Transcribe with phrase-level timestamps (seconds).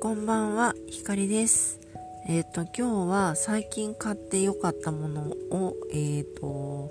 [0.00, 1.80] こんばんは、ひかりです。
[2.28, 6.88] えっ、ー、と、今日は最近買ってよかったものを、えっ、ー、と、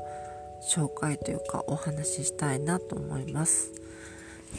[0.62, 3.72] 紹介というかお話ししたいなと思います。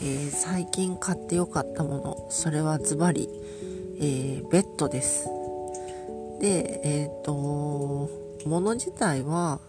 [0.03, 3.29] えー、最近買ってよかったもの、それはズバリ、
[4.00, 5.29] えベッドです。
[6.40, 7.35] で、えっ、と、
[8.46, 9.61] もの自体は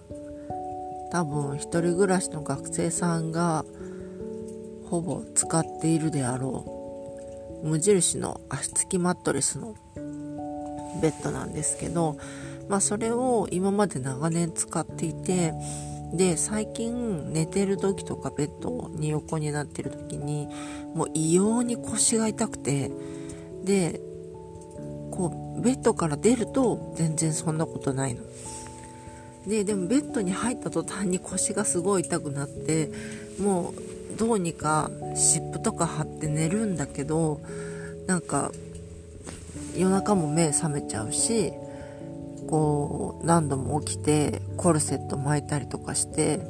[1.11, 3.65] 多分一人暮らしの学生さんが
[4.85, 6.78] ほぼ使っているであろう
[7.63, 9.75] 無印の足つきマットレスの
[11.01, 12.17] ベッドなんですけど、
[12.67, 15.53] まあ、それを今まで長年使っていて
[16.13, 20.47] で最近寝てる時とかベッドに横になってる時に
[20.95, 22.91] もう異様に腰が痛くて
[23.63, 24.01] で
[25.11, 28.23] こうベッドから出ると全然そんなことないの。
[29.47, 32.91] ででもベッドに入った途端に腰がすごい痛くなって
[33.39, 33.88] もう
[34.19, 37.39] どうにか湿布とか貼って寝るんだけど
[38.05, 38.51] なんか
[39.77, 41.53] 夜中も目覚めちゃうし
[42.49, 46.41] こう何度も起きてコルセット巻いたりとかして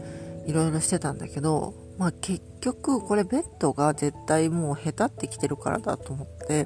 [0.48, 6.66] いろいろしてたんだけど、まあ、結局これベッドが絶対もうへたってきてるからだと思って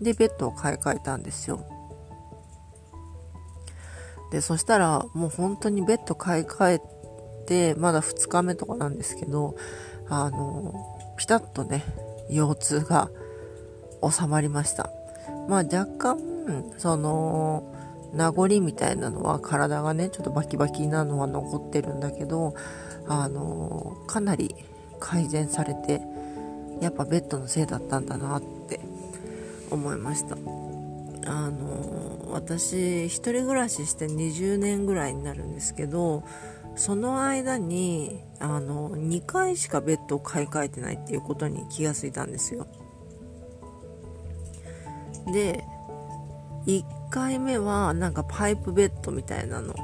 [0.00, 1.64] でベッドを買い替えたんですよ。
[4.30, 6.80] でそしたらもう本当にベッド買い替え
[7.46, 9.56] てまだ2日目とかなんですけど
[10.14, 10.74] あの、
[11.16, 11.82] ピタッとね、
[12.28, 13.08] 腰痛が
[14.06, 14.90] 収まりました。
[15.48, 16.18] まあ若干、
[16.76, 17.64] その、
[18.12, 22.54] 名残みたいなのは体がね、ちょっとバキバキなのは残ってるんだけど、
[23.08, 24.54] あの、かなり
[25.00, 26.02] 改善されて、
[26.82, 28.80] やっぱベッドのせいだったんだなって
[29.70, 30.36] 思いました。
[31.24, 36.22] あの、私、一人暮らしして20年ぐらいになるんですけど、
[36.74, 42.66] その間にあの2回しかベッドを買い替えてないっていうことに気がついたんですよ。
[45.32, 45.64] で
[46.66, 49.74] 1回目はなんかパイプベッドみたいなの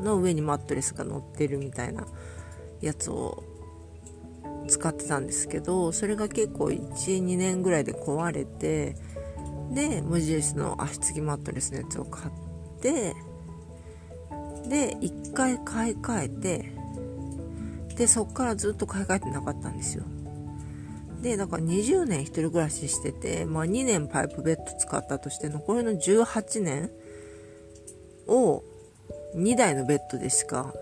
[0.00, 2.06] の上にマットレスが乗ってるみたいな
[2.80, 3.42] やつを
[4.68, 8.96] 使ってたんですけどそれが結構12年ぐらいで壊れて
[9.72, 13.14] で無印の足つきマットレスのやつを買って
[14.68, 16.72] で1回買い替えて
[17.96, 20.04] でそっからずっと買い替えてなかったんですよ。
[21.22, 26.90] でだから20年1人暮らししてて、まあ、2年パイプベッド使ったとして残りの18年
[28.26, 28.62] を
[29.34, 30.74] 2台のベッドでしか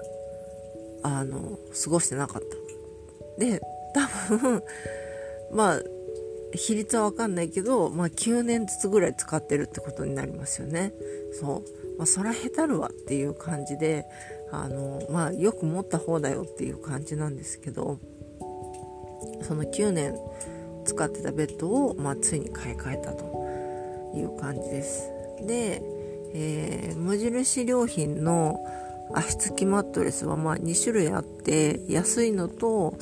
[1.04, 3.44] あの過ごしてなかった。
[3.44, 3.60] で
[3.94, 4.62] 多分
[5.52, 5.82] まあ
[6.54, 10.92] 比率は分かんないけど、まあ、9年ずつぐらい使ってるってことになりますよね。
[11.40, 11.81] そう。
[11.98, 14.06] まあ、そらへたるわっていう感じで
[14.50, 17.98] あの、まあ、よく持った方だよっていう感じなんですけど
[19.42, 20.14] その9年
[20.84, 25.10] 使ってたベッドを、まあ、ついに買い替えたという感じです。
[25.46, 25.82] で、
[26.34, 28.64] えー、無印良品の
[29.14, 32.94] 足つきマットレスはまあ2種類あって安いのと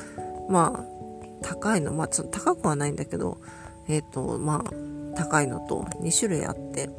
[0.48, 3.38] まあ高いのまあちょっと高くはないんだけど
[3.88, 6.90] えっ、ー、とまあ高いのと2種類あって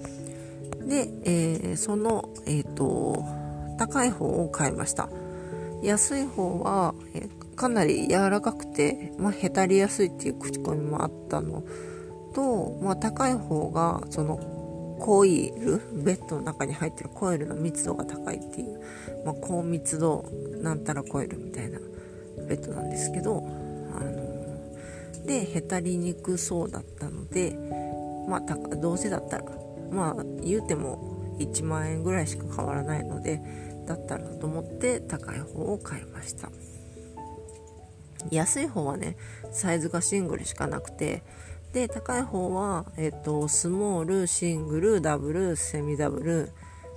[0.88, 3.24] で、えー、その、えっ、ー、と、
[3.78, 5.10] 高い方を買いました。
[5.84, 11.64] 安い方は、えー、かなり柔らかくて、まあ、へたりやすいっていう口コミもあったの
[12.34, 14.38] と、まあ、高い方が、その、
[15.00, 18.80] コイル、ベッドの中に入ってるコイルの密度が高いっていう、
[19.26, 20.26] まあ、高密度
[20.62, 21.80] なんたらコイルみたいな
[22.48, 23.44] ベッドなんですけど、
[23.96, 27.58] あので、へたりにくそうだったので、
[28.28, 28.42] まあ、
[28.76, 29.44] どうせだったら
[29.92, 33.42] まあ言うても1万円ぐらいしか変わらないので
[33.86, 36.50] だったらと思って高い方を買いました。
[38.30, 39.18] 安い方はね
[39.52, 41.24] サイズがシングルしかなくて
[41.74, 46.52] で高い方は、えっと、スモールシングルダブルセミダブル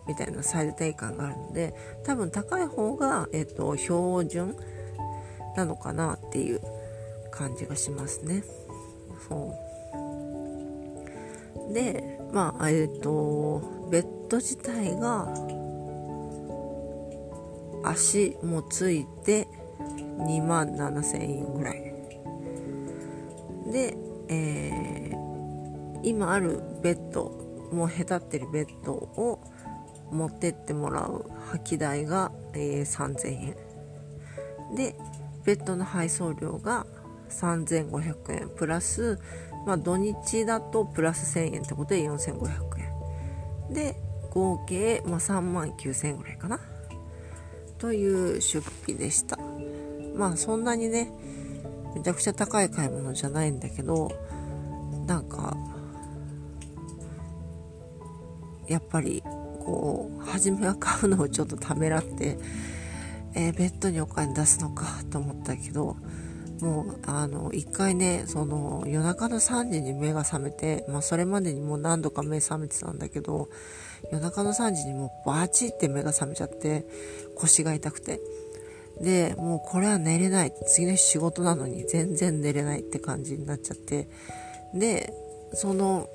[0.07, 1.75] みたいなサイズ定感があるので
[2.05, 4.57] 多分高い方が、えっと、標準
[5.57, 6.61] なのかなっていう
[7.31, 8.45] 感じがしますね。
[9.29, 9.74] そう。
[11.73, 15.29] でまあえっ、とベッド自体が
[17.85, 19.47] 足もついて
[20.19, 21.95] 2万7000円ぐらい。
[23.71, 23.97] で、
[24.29, 27.31] えー、今あるベッド
[27.73, 29.41] もうへたってるベッドを
[30.11, 33.57] 持ってってもらう履き台が、えー、3000円。
[34.77, 34.95] で
[35.45, 36.87] ベッドの配送料が
[37.29, 38.49] 3500円。
[38.51, 39.19] プラス
[39.67, 42.49] まあ、土日だとプラス1000円ってことで4500
[43.69, 43.75] 円。
[43.75, 43.97] で
[44.31, 46.61] 合計、まあ、3万9000円ぐらいかな。
[47.79, 49.39] という出費でした。
[50.15, 51.11] まあそんなにね
[51.95, 54.11] めちゃくちゃ高い買い物じゃないんだけど
[55.07, 55.57] なんか
[58.67, 62.39] やっぱりこう初めは買うのをちょっとためらって、
[63.35, 65.97] えー、ベッドにお金出すのかと思ったけど
[66.61, 73.49] もうあの一回ねその夜中の3時に目が覚めて、まあ、それまでにもう何度か目覚めてたんだけど
[74.13, 76.87] 夜中の3時にもうバチって目が覚めちゃって
[77.35, 78.21] 腰が痛くて。
[79.01, 80.53] でもうこれは寝れない。
[80.69, 84.09] 次の日仕事なのに全然寝れないって感じになっちゃって。
[84.73, 85.13] で
[85.53, 86.09] その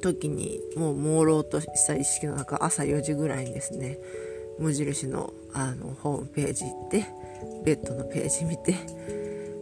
[0.00, 3.98] 時にもう朦朧とした意識の中朝4時ぐらいにですね
[4.58, 7.06] 無印のあのホームページ行って
[7.64, 8.74] ベッドのページ見て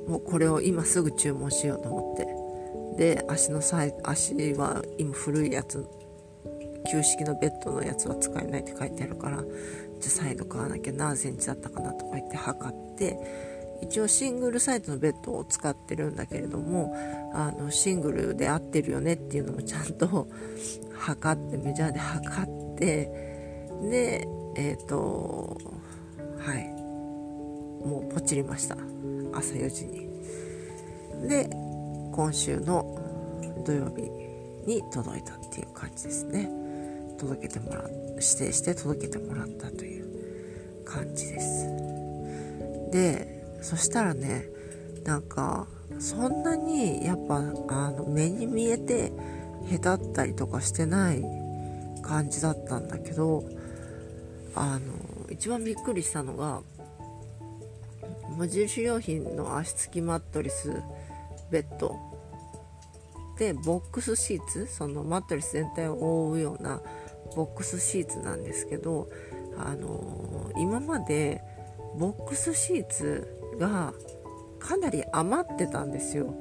[0.07, 2.47] もうこれを今すぐ注文しようと思って。
[2.97, 5.87] で足のサイ足は今古いやつ
[6.91, 9.43] 旧式のベッドのやつは使えないって書いてあるから
[10.01, 13.19] じゃ再度買わなきゃ何センチだったかなとか言って測って
[13.83, 16.95] 一応シングルサイズのベッドを使ってるんだけれども
[17.35, 20.29] あのシングルで合ってるよねっていうのもちゃんと
[20.95, 23.11] 測ってメジャーで測って
[23.83, 25.59] でえっ、ー、と
[26.39, 26.76] はい。
[27.85, 28.77] もうポチりました。
[29.33, 30.09] 朝4時に。
[31.29, 31.49] で
[32.13, 32.99] 今週の
[33.65, 34.03] 土曜日
[34.67, 36.51] に届いたっていう感じですね。
[37.19, 41.67] 届けてもらう指定して届けてもらったという感じです。
[42.93, 44.47] でそしたらね
[45.05, 45.67] なんか
[45.99, 49.13] そんなにやっぱあの目に見えて
[49.71, 51.23] 下手ったりとかしてない
[52.03, 53.45] 感じだったんだけど
[54.55, 56.63] あの一番びっくりしたのが
[58.37, 60.83] 無印良品の足つきマットレス
[61.51, 61.97] ベッド。
[63.39, 66.81] でボックスシーツそのマットレス全体を覆うような
[67.35, 69.11] ボックスシーツなんですけど
[69.59, 71.43] あの今まで
[71.99, 73.29] ボックスシーツ
[73.59, 73.93] が
[74.59, 76.35] かなり余ってたんですよ。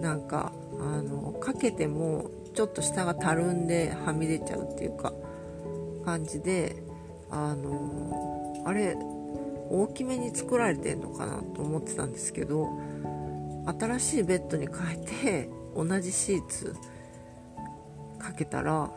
[0.00, 5.12] なんかあのかけてもちょっと下がたるんではみ出ちゃうっていうか
[6.04, 6.82] 感じで
[7.30, 8.96] あのあれ
[9.72, 12.68] 大きめに作られてんのかなと思ってたんですけど
[13.80, 16.76] 新しいベッドに変えて同じシーツ
[18.18, 18.90] かけたら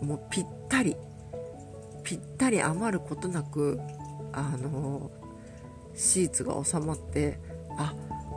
[0.00, 0.96] もうぴったり
[2.04, 3.80] ぴったり余ることなく
[4.32, 5.10] あの
[5.94, 7.40] シーツが収まって
[7.76, 7.92] あ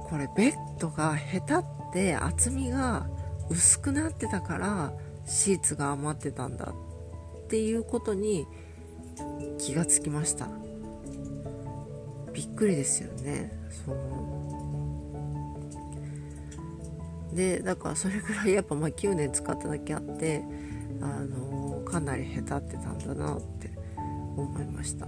[0.09, 3.07] これベッドが下手って厚みが
[3.51, 4.93] 薄くなってたから
[5.25, 6.73] シーツが余ってたんだ
[7.45, 8.47] っていうことに
[9.59, 10.60] 気がつきました。
[12.41, 13.51] びっくりですよね。
[13.85, 14.41] その
[17.35, 20.43] でだからそれぐらいやっぱまあ9年使っただけあって
[21.01, 23.69] あのかなり下手ってたんだなって
[24.35, 25.07] 思いました。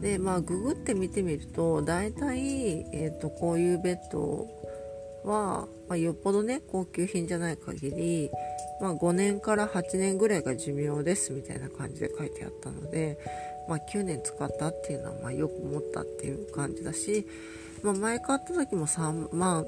[0.00, 4.48] でまあググって見てみると大体、えーと、こういうベッド
[5.24, 8.30] は、まあ、よっぽどね高級品じゃない限り、
[8.80, 13.18] まあ、5年から8年ぐらいが寿命ですみたいな感じで書いてあったので、
[13.68, 17.26] まあ、9年使ったっていうのはまあよく思ったっていう感じだし、
[17.82, 19.66] まあ、前買った時も3万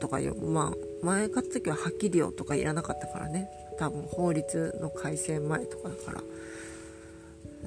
[0.00, 3.48] とか4万前買った時ははっきりよとかいらなかったからね。
[3.78, 6.22] 多分法律の改正前とかだから。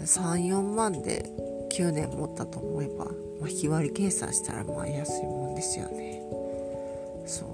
[0.05, 1.25] 34万で
[1.71, 3.11] 9年持ったと思えば、ま
[3.45, 6.21] あ、日割り計算したらまあ安いもんですよね。
[7.25, 7.49] そう。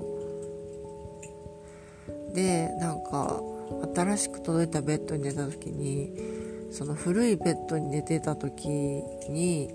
[2.34, 3.41] でなんか
[3.96, 6.35] 新しく届いたベッドに寝た時に
[6.75, 9.74] その古いベッドに寝てた時に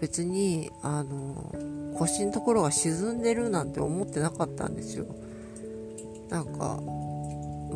[0.00, 5.06] 別にあの腰のところが沈んでるなんて思ってなかったんですよ。
[6.28, 6.80] なんか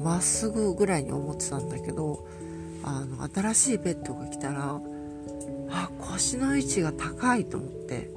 [0.02, 2.26] まっすぐぐらいに思ってたんだけど
[2.82, 4.80] あの新しいベッドが来たら
[5.70, 8.10] あ腰の位置が高いと思って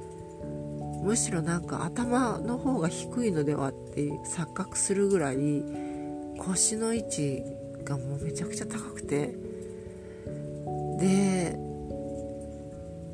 [1.04, 5.36] むしろなんか頭の方が低いのではって錯覚するぐらい
[6.38, 7.42] 腰の位置
[7.84, 9.36] がもうめちゃくちゃ高くて
[11.02, 11.58] で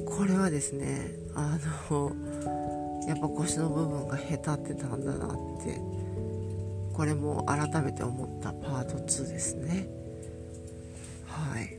[0.05, 2.13] これはですねあの
[3.09, 5.31] やっぱ腰の部分がへたってたんだなっ
[5.65, 5.81] て
[6.93, 9.89] これも改めて思ったパート2ですね。
[11.27, 11.79] はい。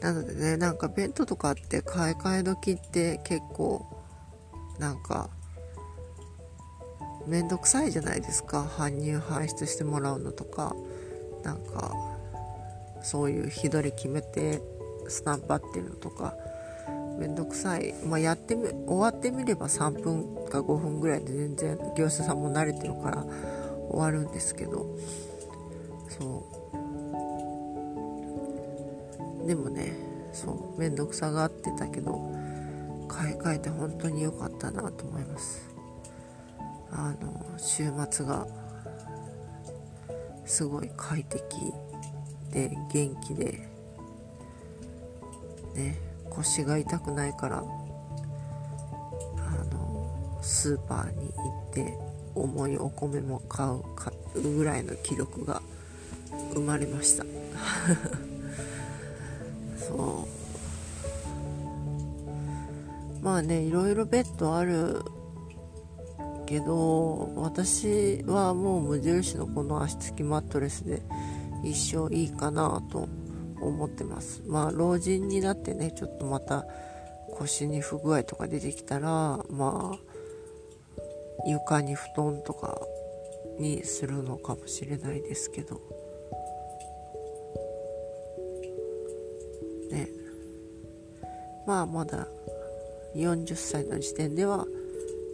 [0.00, 3.86] なのでねなんかベッドとかって買い替え時って結構
[4.78, 5.30] なんか
[7.26, 8.62] めんどくさいじゃないですか。
[8.62, 10.76] 搬入搬出してもらうのとか
[11.42, 12.19] なんか
[13.02, 14.62] そういう日取り決めて
[15.08, 16.34] スタンプってるのとか
[17.18, 23.24] めんどくさい、まあ、やってみ終わってみれば3分か5分ぐらいで全然業者さんも慣れてるから
[23.90, 24.86] 終わるんですけど。
[26.08, 26.46] そ
[29.44, 29.46] う。
[29.46, 29.92] でもね
[30.32, 32.20] そう面倒くさがってたけど
[33.08, 35.68] 買い替えて本当に良かったなと思います。
[36.92, 38.46] あの週末が
[40.44, 41.40] すごい快適。
[42.52, 43.68] で元気で
[45.74, 45.98] ね
[46.30, 47.62] 腰が痛くないからあ
[49.72, 51.94] のスーパーに行って
[52.34, 55.62] 重いお米も買う買うぐらいの記録が
[56.54, 57.24] 生まれました。
[59.78, 60.30] そう。
[63.24, 65.02] まあねいろいろベッドある
[66.46, 71.02] けど私はもう無印のこの足つきマットレスで
[71.62, 73.08] 一生いいかなと
[73.60, 74.42] 思ってます。
[74.46, 76.66] まあ老人になってねちょっとまた
[77.32, 79.98] 腰に不具合とか出てきたらまあ
[81.46, 82.80] 床に布団とか
[83.58, 85.80] にするのかもしれないですけど。
[89.90, 90.08] ね。
[91.66, 92.26] まあまだ
[93.14, 94.66] 40歳の時点では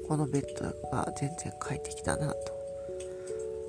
[0.09, 2.56] このベッドが全然快適だなと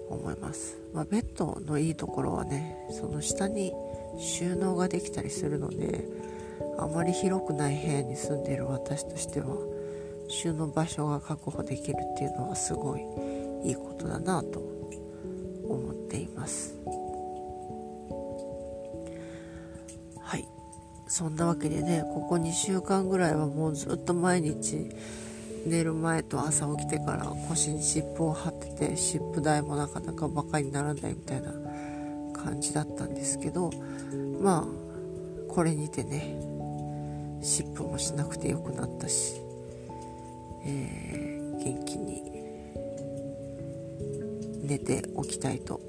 [0.10, 3.74] 思います、まあ、ベッドのいいところはねその下に
[4.20, 6.06] 収納ができたりするので
[6.78, 9.48] あまり広くない部屋に住んでいる私としては
[10.30, 13.02] 収納場所が確保できるっていうのはすごい
[13.64, 14.60] いいことだなと
[15.68, 16.76] 思っています。
[20.22, 20.46] はい。
[21.08, 24.90] そんなわけでねここ2週間ぐらいはもうずっと毎日
[25.66, 31.52] 寝る前と朝起きてから腰に湿布を貼っして湿布代もなかなかバカにならないみたいな
[32.34, 33.72] 感じだったんですけど
[34.40, 36.38] まあこれにてね
[37.42, 39.42] 湿布もしなくてよくなったし、
[40.66, 42.22] えー、元気に
[44.62, 45.82] 寝ておきたいと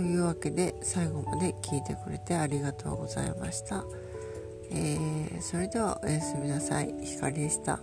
[0.00, 3.84] というわけで最後まで聞いてくれてありがとうございました、
[4.70, 6.94] えー、それではおやすみなさい。
[7.04, 7.78] ひかりでした。